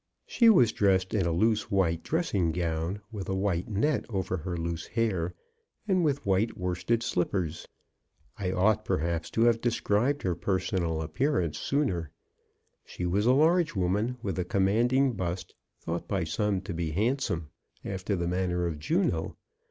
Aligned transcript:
She 0.25 0.49
was 0.49 0.71
dressed 0.71 1.13
in 1.13 1.27
a 1.27 1.31
loose 1.31 1.69
white•» 1.69 1.99
MRS. 2.01 2.01
BROWNS 2.01 2.01
SUCCESS. 2.01 2.05
II 2.07 2.09
dressing 2.41 2.51
gown, 2.53 3.01
with 3.11 3.29
a 3.29 3.35
white 3.35 3.69
net 3.69 4.05
over 4.09 4.37
her 4.37 4.57
loose 4.57 4.87
hair, 4.87 5.35
and 5.87 6.03
with 6.03 6.25
white 6.25 6.57
worsted 6.57 7.03
sUppers. 7.03 7.67
I 8.35 8.51
ought, 8.51 8.83
perhaps, 8.83 9.29
to 9.29 9.41
have 9.43 9.61
described 9.61 10.23
her 10.23 10.33
personal 10.33 11.03
appear 11.03 11.39
ance 11.39 11.59
sooner. 11.59 12.09
She 12.83 13.05
was 13.05 13.27
a 13.27 13.33
large 13.33 13.75
woman 13.75 14.17
with 14.23 14.39
a 14.39 14.43
commanding 14.43 15.13
bust, 15.13 15.53
thought 15.79 16.07
by 16.07 16.23
some 16.23 16.61
to 16.61 16.73
be 16.73 16.89
handsome, 16.89 17.49
after 17.85 18.15
the 18.15 18.27
manner 18.27 18.65
of 18.65 18.79
Juno. 18.79 19.37